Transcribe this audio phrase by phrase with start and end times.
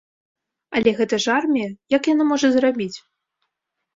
[0.77, 1.67] Але гэта ж армія,
[1.97, 2.93] як яна можа зарабіць?